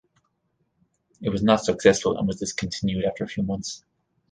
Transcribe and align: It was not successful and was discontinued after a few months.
It 1.21 1.29
was 1.29 1.43
not 1.43 1.63
successful 1.63 2.17
and 2.17 2.25
was 2.25 2.39
discontinued 2.39 3.05
after 3.05 3.23
a 3.23 3.27
few 3.27 3.43
months. 3.43 3.83